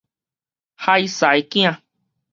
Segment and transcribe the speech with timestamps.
[0.75, 1.79] 海獅囝